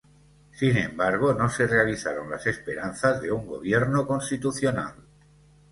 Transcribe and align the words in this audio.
Sin 0.53 0.77
embargo, 0.77 1.35
no 1.35 1.47
se 1.47 1.67
realizaron 1.67 2.31
las 2.31 2.47
esperanzas 2.47 3.21
de 3.21 3.31
un 3.31 3.45
gobierno 3.45 4.07
constitucional. 4.07 4.95